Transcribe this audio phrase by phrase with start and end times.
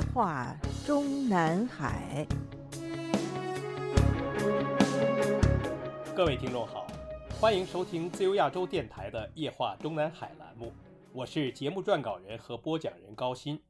[0.00, 2.26] 夜话中南海。
[6.16, 6.86] 各位听众好，
[7.38, 10.72] 欢迎收听自由亚洲电台的《夜话中南海》栏目，
[11.12, 13.60] 我是节目撰稿人和播讲人高鑫。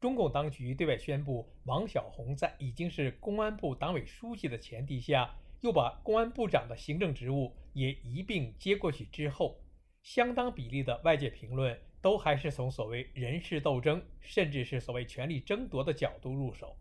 [0.00, 5.28] 中共当局对外宣布，王小红在已经是公安部党委书记的前提下，
[5.62, 9.58] 又把公安部长的行政职务也一并接过去之后，
[10.04, 16.76] 相当比例的外界评论都还是从所谓人事斗争，甚至是所谓权力争夺的角度入手，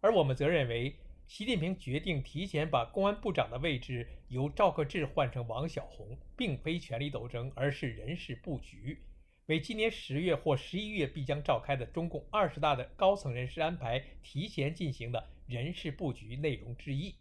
[0.00, 0.96] 而我们则认为。
[1.26, 8.98] 习近平决定提前把公安部长的位置由赵克志换成王小洪，并非权力斗争，而是人事布局，
[9.46, 17.14] 为今年十月或十一月必将召开的中共二十大的高层人事安排提前进行的人事布局内容之一。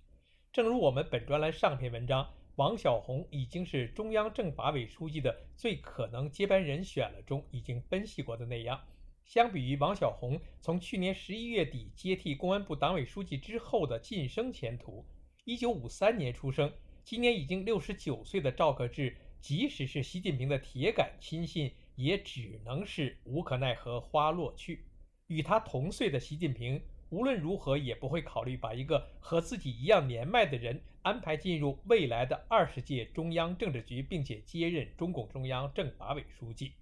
[0.52, 8.78] 正如我们本专栏上篇文章，王小红已经是中央政法委书记的最可能接班人选了中已经分析过的那样。
[9.24, 15.06] 相比于王小红从去年十一月底接替公安部党委书记之后的晋升前途，
[15.46, 16.70] 一九五三年出生，
[17.06, 24.84] 今年已经六十九岁的赵克志，即使是习近平的铁杆亲信，也只能是无可奈何花落去。
[25.28, 36.74] 与他同岁的习近平，无论如何也不会考虑把一个和自己一样年迈的人安排进入未来的二十届中央政治局，并且接任中共中央政法委书记。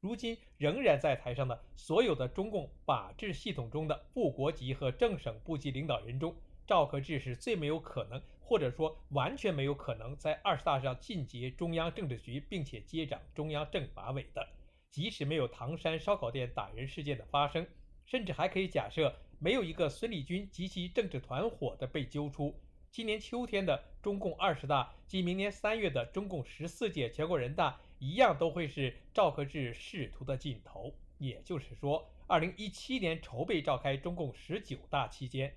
[0.00, 6.34] 如今仍然在台上的所有的中共法治系统中的部国级和正省部级领导人中，
[6.66, 14.48] 赵克志是最没有可能，或者说完全没有可能在二十大上晋级中央政治局，并且接掌中央政法委的。
[14.90, 17.66] 即使没有唐山烧烤店打人事件的发生，
[18.04, 22.54] 甚至还可以假设没有一个孙立军及其政治团伙的被揪出。
[22.92, 27.80] 今年秋天的中共二十大及明年三月的中共十四届全国人大。
[27.98, 30.94] 一样都会是赵克志仕途的尽头。
[31.18, 35.52] 也就是说，二零一七年筹备召开中共十九大期间，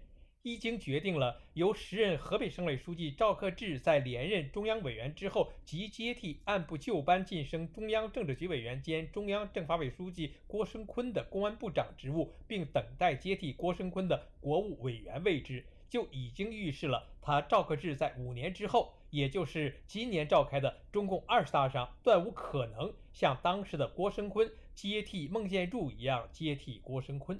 [0.45, 18.93] 已经决定了由时任河北省委书记赵克志在连任中央委员之后，即接替按部就班晋升中央政治局委员兼中央政法委书记郭声琨的公安部长职务，并等待接替郭声琨的国务委员位置，就已经预示了他赵克志在五年之后。
[19.09, 27.39] 也就是今年召开的中共二十大上，断无可能像当时的郭声琨接替孟建柱一样接替郭声琨。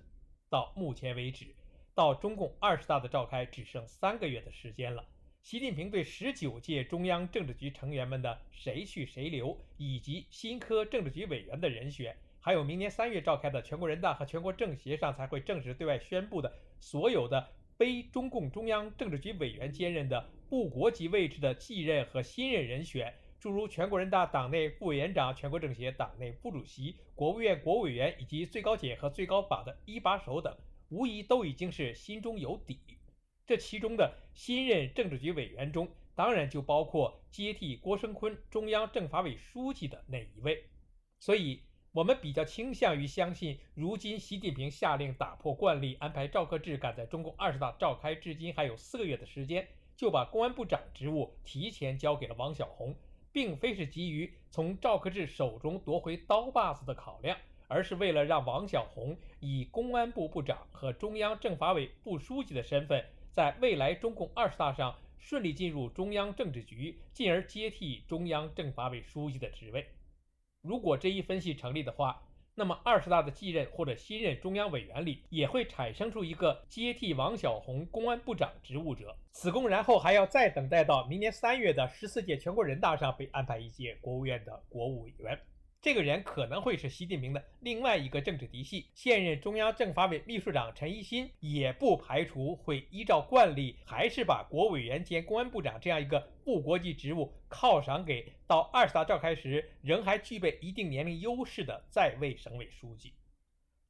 [0.50, 1.54] 到目前为止，
[1.96, 5.04] 到中共二十大的召开只剩三个月的时间了。
[5.42, 17.48] 习近平对十九届中央政治局成员们的谁去谁留，以及新科政治局委员的人选，还有明年三月召开的全国人大和全国政协上才会正式对外宣布的所有的
[17.78, 20.30] 非中共中央政治局委员兼任的。
[20.48, 30.56] 部国级位置的继任和新任人选，诸如全国人大党内副委员长、全国政协党内副主席、国务院国务委员以及最高检和最高法的一把手等，
[30.90, 32.80] 无疑都已经是心中有底。
[33.46, 40.66] 这其中的新任政治局委员中，当然就包括接替郭声琨中央政法委书记的那一位。
[41.20, 49.68] 所以，我们比较倾向于相信，如今习近平下令打破惯例，安排赵克志赶在中共二十大召开至今还有四个月的时间。
[49.98, 52.94] 就把公安部长职务提前交给了王小洪，
[53.32, 57.38] 并非是急于从赵克志手中夺回刀把子的考量，
[57.68, 69.88] 而是为了让王小红以公安部部长和中央政法委副书记的身份，在未来中共二十大上顺利进入中央政治局，进而接替中央政法委书记的职位。
[70.62, 72.22] 如果这一分析成立的话，
[72.58, 79.14] 那么，二十大的继任或者新任中央委员里，也会产生出一个接替王小红公安部长职务者。
[79.32, 85.38] 此公然后还要再等待到明年三月的十四届全国人大上被安排一届国务院的国务委员。
[85.86, 103.14] 这个人可能会是习近平的另外一个政治嫡系，现任中央政法委秘书长陈一新，也不排除会依照惯例，还是把国委员兼公安部长这样一个部国级职务犒赏给到二十大召开时仍还具备一定年龄优势的在位省委书记。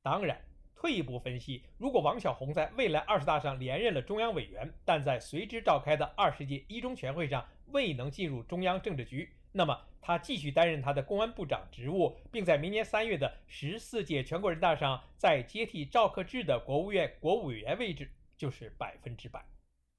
[0.04, 0.38] 当然，
[0.76, 9.82] 退一步分析，如果王小红在未来二十大上连任了中央委员，但在随之召开的二十届一中全会上未能进入中央政治局，那么。
[10.08, 19.44] 他继续担任他的公安部长职务，并在明年三月的十四届全国人大上再接替赵克志的国务院国务委员位置，就是百分之百。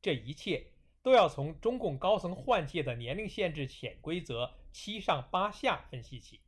[0.01, 0.65] 这一切
[1.03, 6.39] 都要从中共高层换届的年龄限制潜规则七上八下分析起。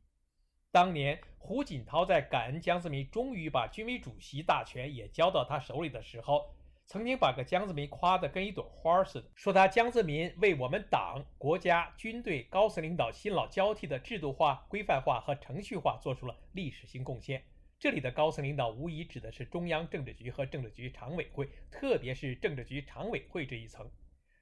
[0.71, 6.55] 当年胡锦涛在感恩江泽民终于把军委主席大权也交到他手里的时候。
[6.91, 17.43] 曾经把个江泽民夸得跟一朵花似的，说他江泽民为我们党、国家、军队高层领导新老交替的制度化、规范化和程序化做出了历史性贡献。
[17.77, 23.87] 这里的高层领导无疑指的是中央政治局和政治局常委会，特别是政治局常委会这一层。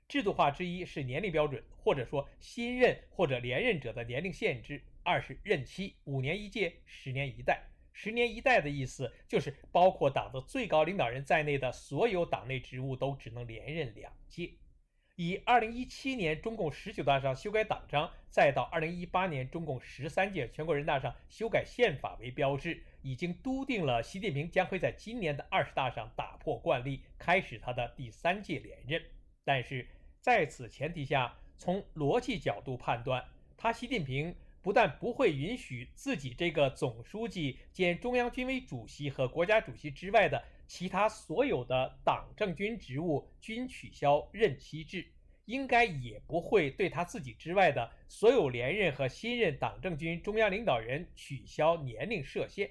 [0.07, 7.61] 制度化之一是年龄标准，或者说新任或者连任者的年龄限制；二是任期，五年一届，十年一代。
[7.99, 14.51] 十年一代的意思就是包括党的最高领导人在内的所有党内职务都只能连任两届。
[15.15, 29.03] 以二零一七年中共十九大上修改党章，再到二零一八年中共十三届全国人大上修改宪法为标志，已经笃定了习近平将会在今年的二十大上打破惯例，开始他的第三届连任。
[29.43, 29.87] 但是
[30.21, 33.25] 在此前提下，从逻辑角度判断，
[33.57, 34.35] 他习近平
[34.67, 40.43] 不但不会允许自己这个总书记兼中央军委主席和国家主席之外的。
[40.67, 45.07] 其他所有的党政军职务均取消任期制，
[45.45, 52.69] 应该也不会对他自己之外的所有连任和新任党政军中央领导人取消年龄设限，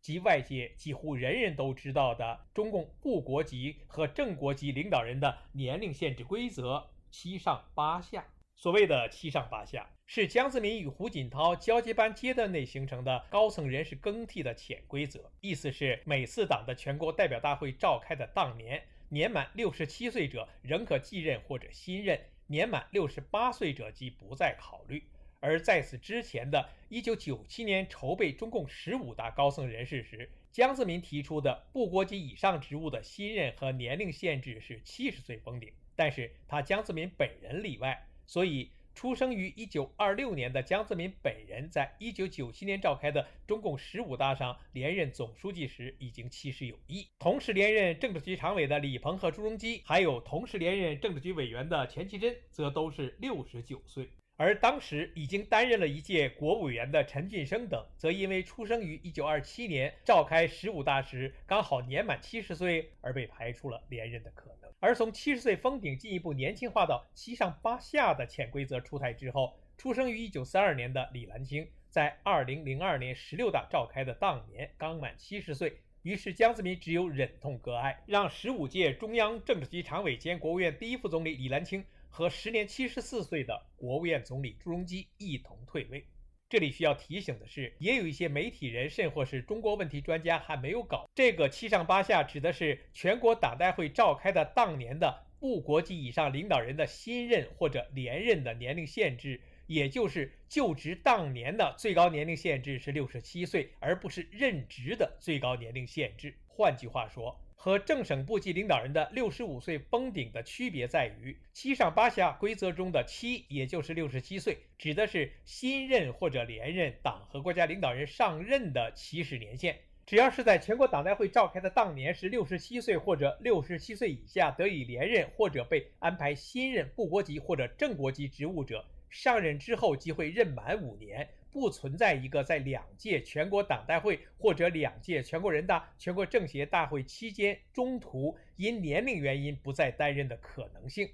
[0.00, 8.24] 即外界几乎人人都知道的中共部国级和正国级领导人的年龄限制规则七上八下。
[8.60, 15.30] 所谓的七上八下，是江泽民与胡锦涛交接班阶段内形成的高层人事更替的潜规则。
[15.40, 25.04] 意思是，每次党的全国代表大会召开的当年，年满六十七岁者仍可继任或者新任，年满六十八岁者即不再考虑。
[25.38, 38.04] 而在此之前的一九九七年筹备中共十五大高层人事时，江泽民提出的部国级以上职务的新任和年龄限制是七十岁封顶，但是他江泽民本人例外。
[38.28, 47.08] 所以，出生于一九二六年的江泽民本人，在一九九七年召开的中共十五大上连任总书记时，已经七十有一。
[47.18, 54.10] 同时连任政治局常委的李鹏和朱镕基，还有同时连任政治局委员的钱其琛，则都是六十九岁。
[54.36, 64.67] 而当时已经担任了一届国务委员的陈俊生等，则因为出生于一九二七年，召开十五大时刚好年满七十岁，而被排除了连任的可能。
[64.80, 81.84] 而从七十岁封顶进一步年轻化到七上八下的潜规则出台之后，出生于一九三二年的李兰清，在二零零二年十六大召开的当年刚满七十岁，于是江泽民只有忍痛割爱，让十五届中央政治局常委兼国务院第一副总理李兰清。
[82.10, 86.04] 和时年七十四岁的国务院总理朱镕基一同退位。
[86.48, 106.34] 这里需要提醒的是，也有一些媒体人甚或是中国问题专家还没有搞这个七上八下，指的是全国党代会召开的当年的部国级以上领导人的新任或者连任的年龄限制，也就是就职当年的最高年龄限制是六十七岁，而不是任职的最高年龄限制。
[106.46, 107.38] 换句话说。
[107.60, 119.76] 和正省部级领导人的六十五岁封顶的区别在于，七上八下规则中的七，也就是六十七岁，指的是新任或者连任党和国家领导人上任的起始年限。
[120.06, 131.28] 只要是在全国党代会召开的当年是六十七岁或者六十七岁以下得以连任或者被安排新任部国级或者正国级职务者，上任之后即会任满五年。
[131.50, 141.08] 不存在一个在两届全国党代会或者两届全国人大、全国政协大会期间中途因年龄原因不再担任的可能性。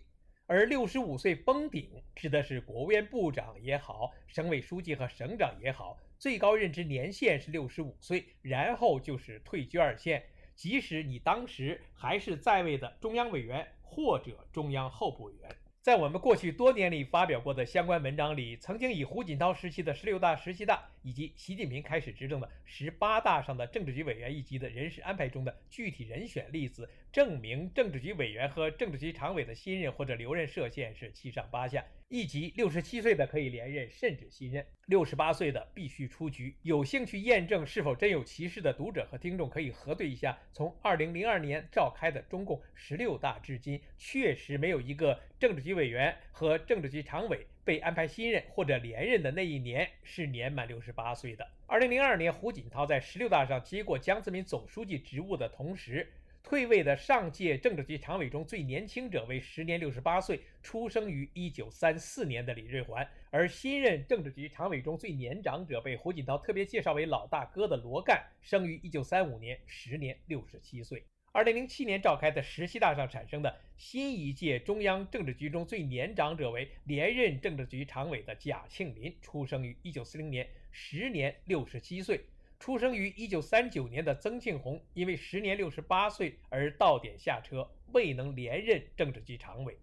[0.46, 10.22] 而六十五岁封顶指的是国务院部长也好，省委书记和省长也好，最高任职年限是六十五岁，然后就是退居二线，
[10.54, 15.50] 即使你当时还是在位的中央委员或者中央候补委员。
[15.84, 31.84] 在我们过去多年里发表过的相关文章里，曾经以胡锦涛时期的十六大、十七大，以及习近平开始执政的十八大上的政治局委员一级的人事安排中的具体人选例子，证明政治局委员和政治局常委的新任或者留任设限是七上八下。
[32.08, 36.54] 一级六十七岁的可以连任，甚至新任；六十八岁的必须出局。
[36.62, 51.48] 有兴趣验证是否真有其事的读者和听众，可以核对一下：从二零零二年召开的中共十六大至今，确实没有一个政治局委员和政治局常委被安排新任或者连任的那一年是年满六十八岁的。
[51.66, 56.12] 二零零二年，胡锦涛在十六大上接过江泽民总书记职务的同时。
[56.46, 71.02] 退位的上届政治局常委中最年轻者为时年六十八岁，出生于一九三四年的李瑞环；而新任政治局常委中最年长者被胡锦涛特别介绍为老大哥的罗干，生于一九三五年，时年六十七岁。
[71.34, 82.20] 二零零七年召开的十七大上产生的新一届中央政治局中最年长者为连任政治局常委的贾庆林，出生于一九四零年，时年六十七岁。
[82.60, 89.76] 出生于一九三九年的曾庆红，因为时年六十八岁而到点下车，未能连任政治局常委。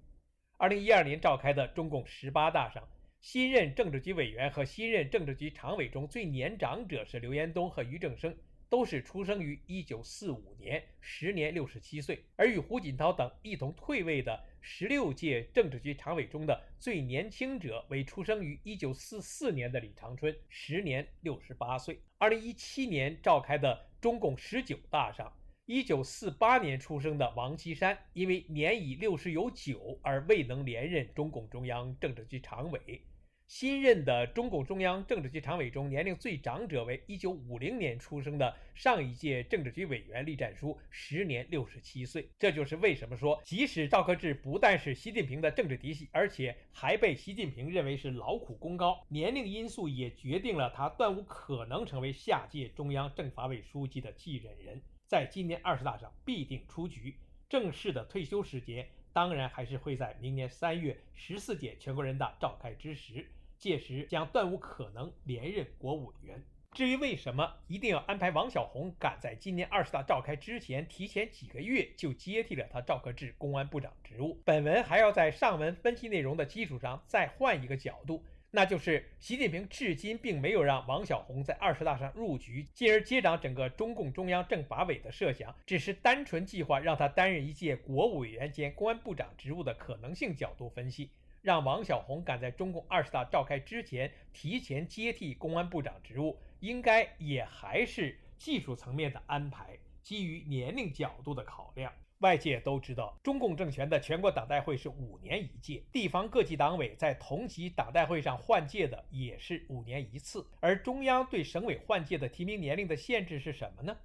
[0.56, 2.88] 二零一二年召开的中共十八大上，
[3.20, 8.34] 新任政治局委员和新任政治局常委中最年长者是刘延东和俞正声，
[8.72, 12.24] 都是出生于1945年，时年67岁。
[12.38, 22.00] 而与胡锦涛等一同退位的16届政治局常委中的最年轻者为出生于1944年的李长春，时年68岁。
[22.20, 25.34] 2017年召开的中共十九大上
[25.68, 33.06] ，1948年出生的王岐山因为年已六十有九而未能连任中共中央政治局常委。
[33.54, 42.30] 新任的中共中央政治局常委中，年龄最长者为1950年出生的上一届政治局委员栗战书，时年67岁。
[42.40, 57.14] 这就是为什么说，即使赵克志不但是习近平的政治嫡系，而且还被习近平认为是劳苦功高，年龄因素也决定了他断无可能成为下届中央政法委书记的继任人，在今年二十大上必定出局。
[57.50, 63.28] 正式的退休时间，当然还是会在明年三月十四届全国人大召开之时。
[63.62, 66.44] 届时将断无可能连任国务委员。
[66.74, 74.42] 至于为什么一定要安排王小红赶在今年二十大召开之前，提前几个月就接替了他赵克志公安部长职务？
[74.44, 91.12] 本文还要在上文分析内容的基础上再换一个角度，那就是习近平至今并没有让王小红在二十大上入局，进而接掌整个中共中央政法委的设想，只是单纯计划让他担任一届国务委员兼公安部长职务的可能性角度分析。
[91.42, 101.92] 让王小红赶在中共二十大召开之前提前接替公安部长职务，应该也还是技术层面的安排，基于年龄角度的考量。
[102.20, 110.48] 外界都知道，中共政权的全国党代会是五年一届，地方各级党委在同级党代会上换届的也是五年一次。
[110.60, 113.98] 而中央对省委换届的提名年龄的限制是什么呢？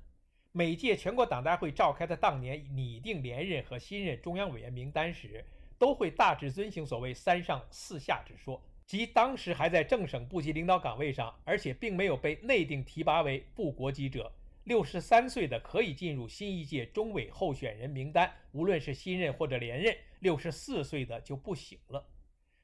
[0.52, 5.44] 每届全国党代会召开的当年拟定连任和新任中央委员名单时。
[5.78, 14.32] 都会大致遵循所谓“三上四下”之说，即当时还在正省部级领导岗位上，而且并没有被内定提拔为部国级者，
[14.64, 22.04] 六十三岁的可以进入新一届中委候选人名单，无论是新任或者连任；六十四岁的就不行了。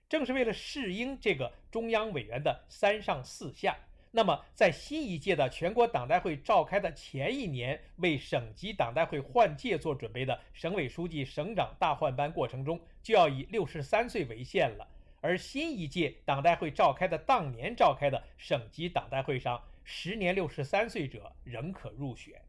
[0.08, 3.76] 正是为了适应这个中央委员的“三上四下”。
[4.14, 14.88] 那么，在新一届的全国党代会召开的前一年，为省级党代会换届做准备的省委书记、省长大换班过程中，就要以六十三岁为限了。
[15.20, 22.40] 而新一届党代会召开的当年召开的省级党代会上，时年六十三岁者仍可入选。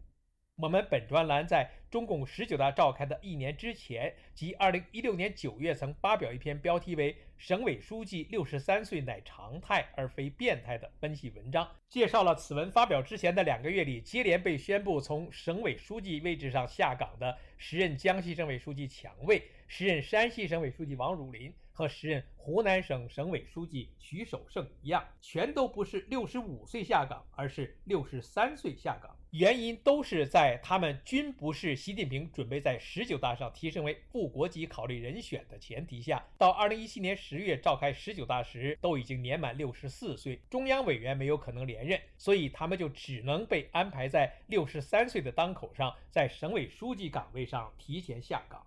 [0.56, 29.16] 我们本专栏在中共十九大召开的一年之前，即二零一六年九月，曾发表一篇标题为《省委书记六十三岁乃常态而非变态》的分析文章，介绍了此文发表之前的两个月里，接连被宣布从省委书记位置上下岗的时任江西省委书记强卫、时任山西省委书记王儒林和时任湖南省省委书记徐守胜一样，全都不是六十五岁下岗，而是六十三岁下岗。
[29.32, 48.64] 原因都是在他们均不是习近平准备在十九大上提升为副国级考虑人选的前提下，到二零一七年十月召开十九大时都已经年满六十四岁，中央委员没有可能连任，所以他们就只能被安排在六十三岁的当口上，在省委书记岗位上提前下岗。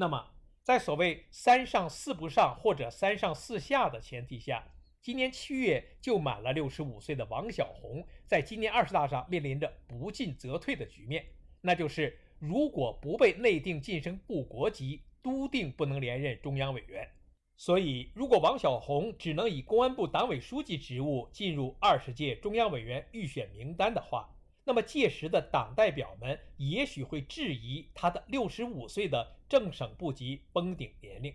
[0.00, 0.30] 那么，
[0.62, 4.64] 在所谓三上四不上或者三上四下的前提下。
[5.02, 11.26] 今年七月就满了六十五岁的王小红，在今年二十大上面临着不进则退的局面，
[11.60, 17.08] 那就是如果不被内定晋升部国级，笃定不能连任中央委员。
[17.56, 24.32] 所以，如果王小红只能以公安部党委书记职务进入二十届中央委员预选名单的话，
[24.68, 31.34] 那么届时的党代表们也许会质疑他的六十五岁的正省部级封顶年龄。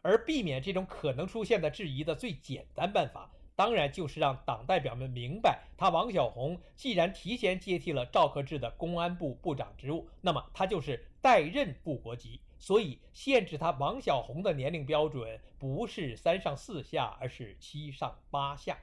[0.00, 18.76] 而避免这种可能出现的质疑的最简单办法，当然就是让党代表们明白，他王小红既然提前接替了赵克志的公安部部长职务，那么他就是代任部国级，所以限制他王小红的年龄标准不是三上四下，而是七上八下。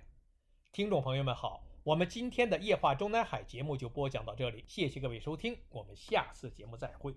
[0.72, 7.14] 听众朋友们好，我们今天的夜话中南海节目就播讲到这里，谢谢各位收听，我们下次节目再会。